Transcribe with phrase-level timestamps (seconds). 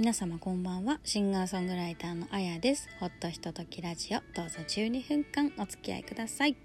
[0.00, 0.98] 皆様こんばんは。
[1.04, 2.88] シンガーソングライターのあやです。
[3.00, 4.20] ほっとひとときラジオ。
[4.34, 6.56] どうぞ12分間お付き合いください。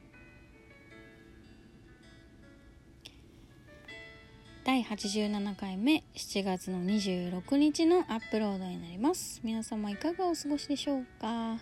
[4.64, 6.06] 第87回目。
[6.16, 9.42] 7月の26日のアップロードになります。
[9.44, 11.60] 皆様いかがお過ごしでしょうか？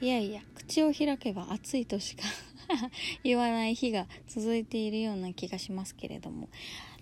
[0.00, 2.22] いやいや口を開けば暑いとしか
[3.24, 6.48] 言わない日が続いているような気がしますけれども。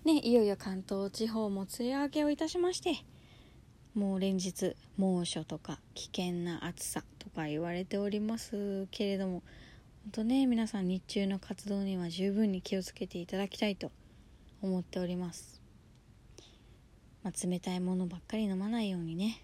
[0.03, 3.05] ねいよいよ関東地方も梅雨明けをいたしまして
[3.95, 9.41] もう連日猛暑とか危険な暑さとか言われておりますけれども
[10.03, 13.91] 本当ね皆さん日中の活動には十分に気をつけていただきたいと
[14.61, 15.61] 思っております、
[17.23, 19.41] まあ、冷たいものばっかり飲まないようにね。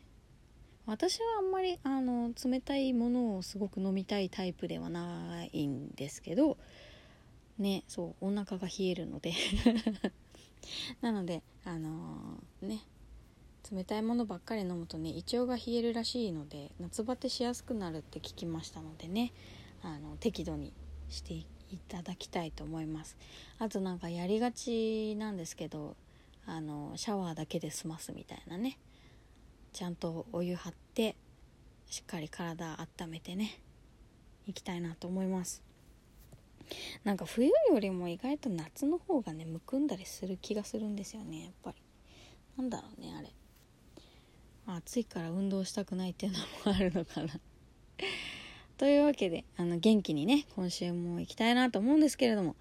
[0.86, 6.58] 私はあんまりあの冷たいものをすごく飲みたいタイプではないんですけど
[7.60, 9.32] ねそうお腹が冷えるので。
[11.02, 12.82] なのであのー、ね
[13.72, 19.32] 冷たいものばっかり飲むとね胃腸が冷えるらしいので夏バテしやすくなるって聞きましたのでね
[19.82, 20.74] あの適度に
[21.10, 21.48] してい
[21.88, 23.18] ただきたいと思います。
[23.60, 25.96] あとなんかやりがちなんですけど
[26.46, 28.78] あのシャワーだけで済ますみたいなね。
[29.72, 31.16] ちゃんとお湯張って
[31.90, 33.62] しっかり体温めてね
[34.48, 35.64] 行きたいなと思います。
[37.04, 41.78] なんか冬よりも意外と夏の方がねむくんだりする気がするんですよねやっぱり。
[42.58, 43.32] なんだろうねあれ。
[44.68, 46.46] 暑いから運動したくないっていうのも
[46.76, 47.40] あるのかな。
[48.78, 52.56] というわけであの元気にね今週も行きたいなと思うんですけれども。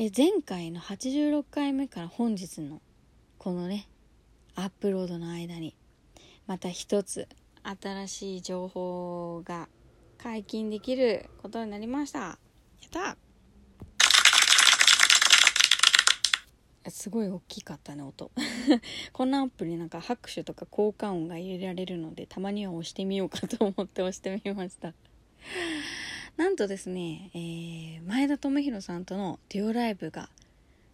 [0.00, 2.80] え前回の86回目から本日の
[3.36, 3.88] このね
[4.54, 5.74] アップロードの間に
[6.46, 7.26] また一つ
[7.64, 9.68] 新しい情報が
[10.16, 12.20] 解禁できることになりました。
[12.20, 12.38] やっ
[12.90, 13.16] た
[16.90, 18.30] すごい大きかったね音。
[19.12, 24.94] こんなアプリなんか拍手とか効果音が入れられるのでたまには押してみようかと思って押してみました。
[26.36, 30.28] なんとですね、えー、前田智弘さんとのデュオライブが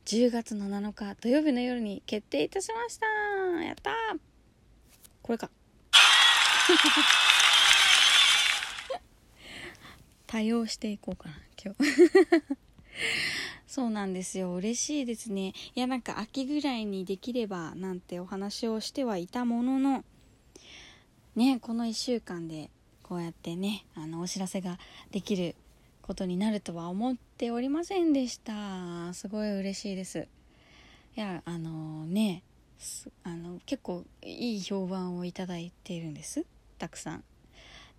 [0.06, 3.06] 10月の7日土曜日の夜に決定いたしました。
[3.62, 3.92] やった
[5.22, 5.50] これか。
[10.26, 12.63] 多用していこうかな今日。
[13.66, 14.54] そうなんですよ。
[14.54, 15.52] 嬉しいですね。
[15.74, 20.04] いやなんか秋ぐらいにできればなんてお話をしてはいたものの
[21.36, 22.70] ねこの1週間で
[23.02, 24.78] こうやってねあのお知らせが
[25.10, 25.56] できる
[26.02, 29.12] ことになるとは思っておりませんでした。
[29.14, 30.28] すごい嬉しいです。
[31.16, 32.42] いやあのね
[33.22, 36.44] あの結構いい評判をいただいているんです。
[36.78, 37.24] たくさん。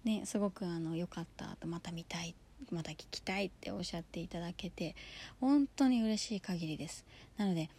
[0.03, 4.95] ねすごくあの良かったとまた見たいってまた聞きたいっておっしゃっていただけて
[5.39, 7.05] 本当に嬉しい限りです
[7.37, 7.69] なので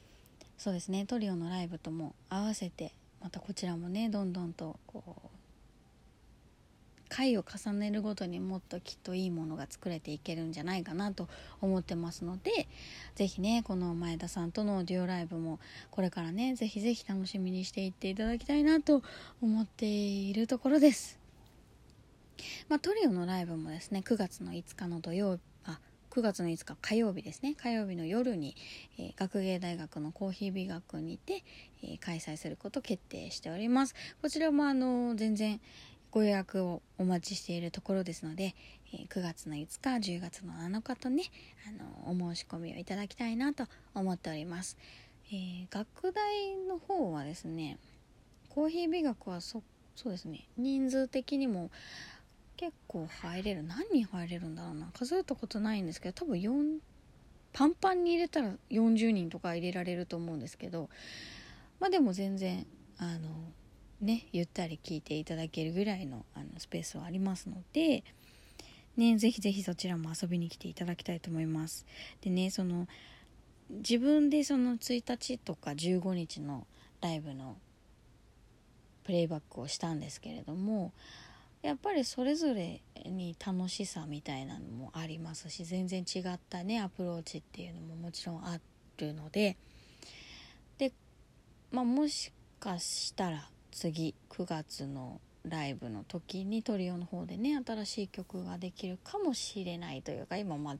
[0.59, 2.93] そうですねトリオのライブとも合わせて
[3.23, 5.37] またこちらもねどんどんとこう
[7.09, 11.29] 回を重ねるごとにもっときっといいものが作れていけるんじゃないかなと
[11.61, 12.69] 思ってますので
[13.15, 15.61] 是非ねこの前田さんとのデュオライブも
[15.91, 19.03] これからね是非是非楽しみにしていっていただきたいなと
[19.41, 21.26] 思っているところです。
[22.69, 25.79] まあ、トリオのライブもですね9月の5日の土曜あ
[26.11, 27.55] 9月の5日火曜日ですね。
[27.55, 28.57] 火曜日の夜に、
[28.99, 31.45] えー、学芸大学のコーヒー美学にて、
[31.83, 33.95] えー、開催することを決定しております。
[34.23, 35.61] こちらもあの全然
[36.11, 38.55] ご予約をお待ちしているところですので、
[38.95, 39.59] えー、9月の5
[40.01, 41.25] 日10月の7日とね
[41.69, 44.79] あのお申し込みをいただきたいなと思っております、
[45.31, 47.79] え学大の方はですね
[48.49, 49.63] コーヒー美学はそ
[49.95, 51.71] そうですね人数的にも
[52.57, 53.63] 結構入れる。
[53.63, 54.91] 何人入れるんだろうな。
[54.95, 56.79] 数えたことないんですけど多分4
[57.57, 60.91] パンパンに入れたら40人とか入れられると思うんですけど
[61.81, 62.67] まあでも全然
[62.99, 63.31] あの
[64.03, 68.05] ねゆったり聞いていただけるぐらいのあのスペースはありますので
[68.99, 71.87] ねぜひぜひそちらも遊びに来ていただきたいと思います。
[72.21, 72.89] でねその
[73.71, 76.67] 自分でその1日とか15日の
[77.01, 77.57] ライブの
[79.05, 80.93] プレイバックをしたんですけれども
[81.67, 88.61] やっぱりそれぞれに楽しさみたいなのもありますし全然違ったねアプローチっていうのももちろんあ
[88.99, 89.57] るので。
[90.79, 90.93] で、
[91.73, 100.77] まあ、もしかしたら次9月のライブの時にトリオの方でね新しい曲ができるかもしれないというか今まあ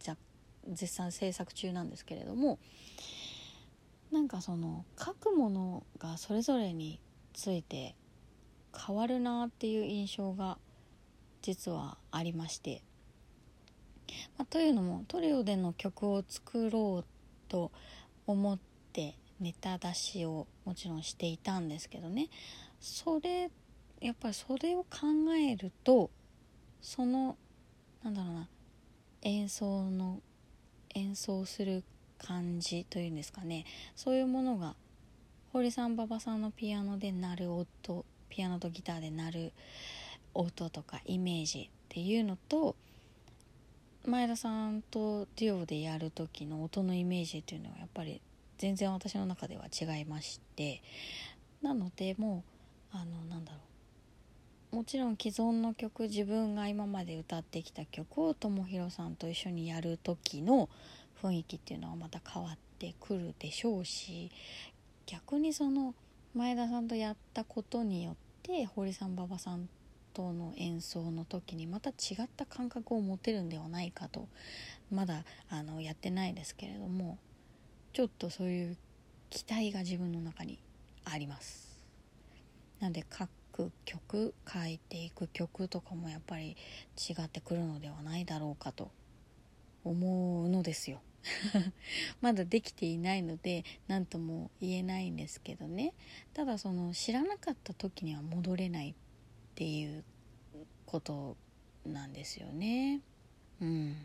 [0.69, 2.61] 絶賛制作中なんですけれども。
[4.13, 7.01] なんかその書くものがそれぞれに
[7.35, 7.97] ついて
[8.87, 10.59] 変わるなっていう印象が
[11.47, 12.83] 実はありまして、
[14.37, 17.71] まあ、というのもトリオでの曲を作ろうと
[18.27, 18.59] 思っ
[18.93, 22.31] てネタ出しをもちろんしていたんですけどね。
[22.81, 23.49] それ
[24.01, 25.07] やっぱりそれを考
[25.39, 26.11] えると
[26.83, 27.37] その
[28.03, 28.49] なんだろうな
[29.23, 30.19] 演奏の
[30.97, 31.85] 演奏する
[32.19, 33.67] 感じというんですかね。
[33.95, 34.75] そういうものが
[35.53, 39.53] 堀さん馬場さんのピアノで鳴る音ピアノとギターで鳴る
[40.39, 42.77] 音とかイメージっていうのと
[44.05, 48.21] 前田さんとデュオでやる時の音のイメージっていうのはやっぱり
[48.59, 50.83] 全然私の中では違いまして
[51.63, 52.45] なのでも
[52.93, 53.67] うあのなんだろう。
[54.77, 60.69] もちろん既存の曲自分が今まで歌ってきた曲をともひろさんと一緒にやる時の
[61.23, 64.31] 雰囲気っていうのはまた変わってくるでしょうし
[65.07, 65.95] 逆にその
[66.35, 69.69] 前田さんとやったことによって堀さん馬場さん
[70.17, 71.93] との演奏の時にまた違
[72.23, 74.29] った感覚を持てるんではないかと
[74.91, 77.19] まだあのやってないですけれども
[77.93, 78.79] ちょっとそういう
[79.29, 80.59] 期待が自分の中に
[81.05, 81.85] あります。
[82.81, 83.29] なんで各
[83.85, 86.57] 曲書いていく曲とかもやっぱり
[86.97, 88.91] 違ってくるのではないだろうかと
[89.85, 91.03] 思うのですよ。
[92.23, 95.93] まだできていないので何とも言えないんですけどね。
[96.33, 98.95] ただその知らなかった時には戻れない
[99.57, 100.05] っていう
[100.85, 101.35] こと
[101.87, 103.01] なんですよね。
[103.63, 103.97] うん。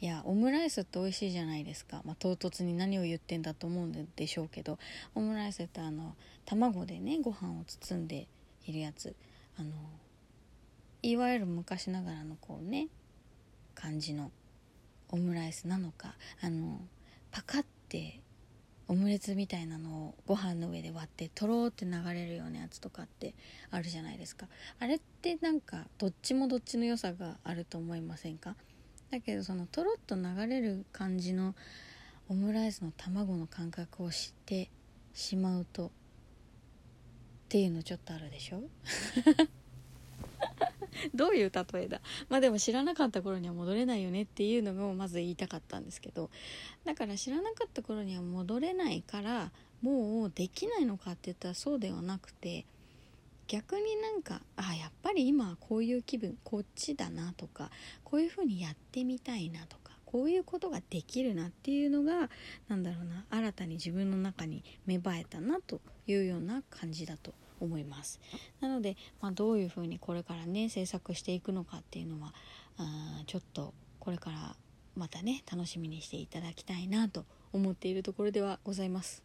[0.00, 4.78] いやオムライスって美味しいじゃないですか、まあ、唐突に何を言ってんだと思うんでしょうけど
[5.14, 6.14] オムライスってあの
[6.44, 8.28] 卵でねご飯を包んで
[8.64, 9.16] いるやつ。
[9.58, 9.72] あの
[11.02, 12.86] いわゆる昔ながらのこうね
[13.74, 14.30] 感じの
[15.08, 16.80] オムライスなのかあの
[17.32, 18.20] パカッて
[18.88, 23.34] オムレツみたいなのをご飯の上で割ってとろーって流れるようなやつとかって
[23.70, 24.46] あるじゃないですか。
[24.78, 28.54] あれってなんかどっちもどっちの良さがあると思いませんか？
[29.10, 31.54] だけどそのとろっと流れる感じの
[32.28, 34.70] オムライスの卵の感覚を知って
[35.14, 35.90] しまうとっ
[37.48, 38.62] ていうのちょっとあるでしょ？
[41.14, 42.00] どういう例えだ？
[42.28, 46.30] まあでも知らなかった頃には戻れないよねっていうのをまず言いたかったんですけど
[46.84, 49.52] だから知らなかった頃には戻れないから
[49.82, 52.64] もうできないのかって言ったらそうではなくて
[53.48, 57.70] 逆になんかあやっぱり今はこういう気分こっちだなとか
[58.02, 62.30] こういうふうにやってみたいなとかこういうことができるなっていうのが
[62.68, 68.20] 何だろうな新たに自分の中に芽生えたなというような感じだと思います。
[68.60, 72.34] なので、まあ、どういうふうにこれからね制作していくのかっていうのは
[72.78, 74.56] あちょっとこれから
[74.96, 79.22] またね楽しみにしていただきたいなと思っているところではございます。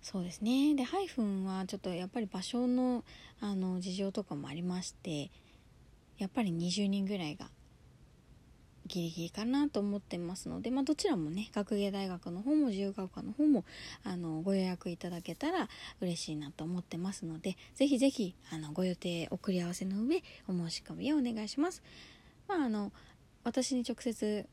[0.00, 0.74] そうですね。
[0.74, 3.04] でハイフンはちょっとやっぱり場所の
[3.40, 5.30] あの事情とかもありまして
[6.18, 7.50] やっぱり20人ぐらいが
[8.88, 13.64] ギリギリかなと思ってますので、まあ、どちらもね学芸大学の方も自由が丘の方も
[14.02, 15.68] あのご予約いただけたら
[16.00, 21.82] 嬉しいなと思ってますのでぜひぜひあのご予定送り合わせの上お申し込みをお願いします。
[22.48, 22.92] まあ、あの
[23.44, 24.46] 私に直接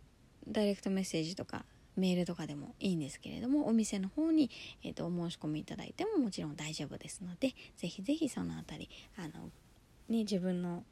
[0.47, 1.65] ダイレクトメッセージとか
[1.95, 4.49] メールとかでもいいんですけれどもお店の方に、
[4.83, 9.49] えーと、お申し込みいただいてももちろん大丈夫ですのでぜひぜひその辺りあの、
[10.09, 10.83] ね、自分の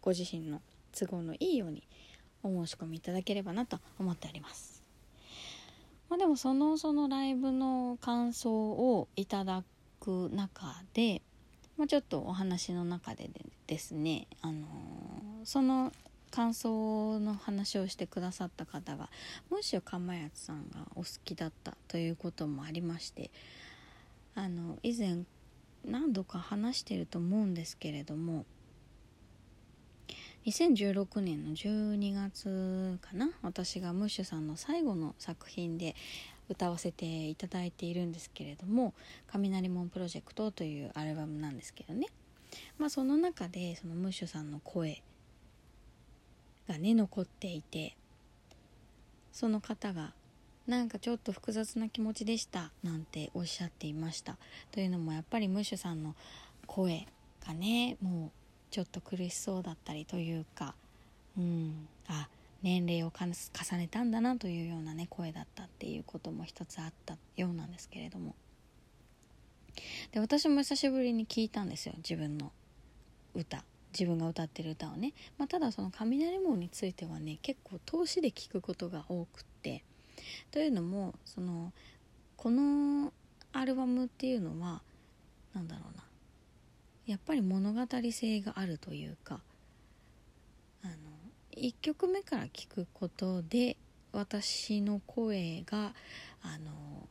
[0.00, 0.60] ご自身の
[0.92, 1.82] 都合のいいように
[2.42, 4.82] お申し込みいただければなと思っております。
[6.08, 9.64] まあ、でもそのそのライブの感想をいただ
[9.98, 11.22] く中で、
[11.78, 13.30] まあ、ちょっとお話の中で
[13.66, 15.92] ですね、あのー、その
[16.30, 19.10] 感想の話をしてくださった方が
[19.50, 23.30] ムッシュかまやつさんがお好きだったということもありまして
[24.34, 25.24] あの以前
[25.84, 28.46] 何度か話してると思うんですけれども
[30.46, 35.94] 2016年の12月かな私がムッシュさんの最後の作品で
[36.48, 38.92] 歌わせていただいているんですけれども
[39.30, 42.08] 「雷門プロジェクト」というアルバムなんですけどね。
[42.76, 45.02] まあその中でそのムッシュさんの声
[46.66, 47.96] がね残っていて
[49.32, 50.12] その方が
[50.66, 54.38] なんかちょっと複雑な気持ちでしたなんておっしゃっていました。
[54.72, 56.16] というのもやっぱりムッシュさんの
[56.66, 57.06] 声
[57.46, 58.41] がねもう
[58.72, 60.74] ちょっと苦しそうだったりというか、
[61.36, 62.28] うん、あ
[62.62, 68.34] 年齢を重ねたんだなというようなね声だったっていうことも一つあったようなんですけれども
[70.12, 72.50] で私も久しぶりに聞いたんですよ自分の
[73.34, 73.62] 歌
[73.92, 79.84] 自分が歌ってる歌をね、まあ、ただその雷門についてはね結構通しで聞くことが多くって
[80.50, 81.72] というのもその
[82.38, 83.12] この
[83.52, 84.80] アルバムっていうのは
[85.54, 86.04] 何だろうな
[87.06, 89.40] やっぱり物語性があるというか
[90.84, 90.94] あの
[91.56, 93.76] 1曲目から聞くことで
[94.12, 95.92] 私の声が
[96.42, 97.08] あの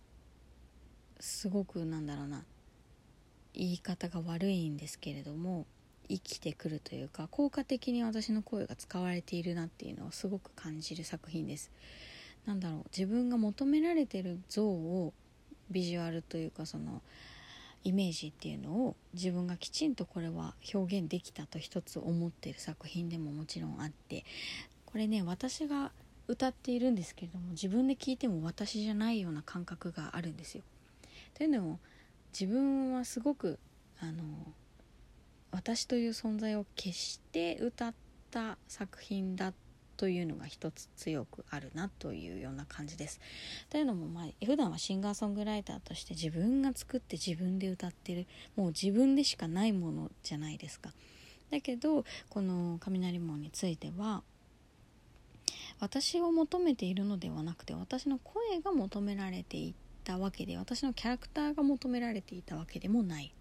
[1.19, 2.43] すごくなんだろうな
[3.53, 5.65] 言い方が悪いんですけれども
[6.07, 11.71] 生きてくるというか効果的に私の声が使われているなっていうのをすごく感じる作品です。
[12.45, 15.13] なんだろう自分が求められてる像を
[15.69, 17.01] ビジュアルというかその
[17.83, 24.23] イメージっていうのを自分がきちんとこれは表現できたと一つ思ってる作品でももちろんあって
[24.85, 25.91] これね私が
[26.27, 30.63] 歌っているんですけれども自分で聞いても私じゃないような感覚があるんですよ。
[31.33, 31.79] というのも
[32.31, 33.59] 自分はすごく
[33.99, 34.23] あの
[35.51, 37.93] 私という存在を消して歌っ
[38.29, 39.70] た作品だった
[40.01, 43.21] というのが一つ強くあるなというような感じです。
[43.69, 50.91] というのも、まあ、普段はシンガーソングライターとして自分が作って自分で歌ってるもう自分でしかないものじゃないですか。
[51.51, 54.23] だけどこの雷門については
[55.79, 63.35] 私を求めているのではなくて私の声が求められていたわけで私のキャラクターが求められていたわけでもない。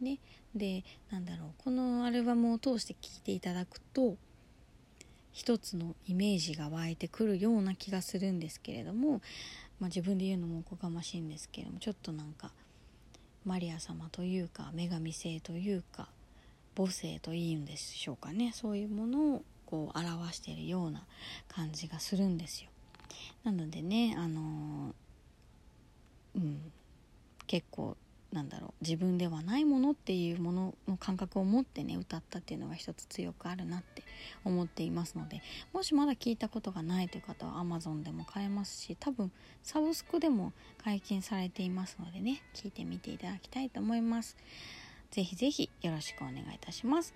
[0.00, 0.18] ね、
[0.56, 0.82] で
[1.12, 4.16] なんだろうこのアルバムを通して聴いていただくと
[5.32, 9.20] 一つのイメージが湧いてくるような気がするんですけれども、
[9.78, 12.50] まあ、自分で言うのもおこがましいんですけれどもちょっとなんか
[13.44, 16.08] マリア様というか女神性というか
[16.76, 21.02] 母性というんでしょうかねそういうものをこう表しているような
[21.48, 22.70] 感じがするんですよ。
[23.44, 24.94] なのでねあの、
[26.34, 26.72] うん
[27.46, 27.96] 結構
[28.32, 34.02] なんだろう自分ではないものっていうものの感覚を持ってね歌ったっていうのが一つ強くあるなって
[34.44, 35.40] 思っていますので
[35.72, 39.32] もしまだ聞いたことがないという方は Amazon でも買えますし多分
[39.62, 40.52] サブスクでも
[40.84, 44.36] 解禁されていますのでね聞いてみていただきたいと思います。
[45.10, 47.14] 是非是非よろしくお願いいたします。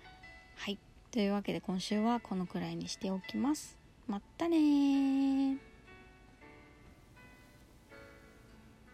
[0.55, 0.79] はい。
[1.11, 3.77] というわけで今週はこのくらいにしておきます。
[4.07, 5.72] まったね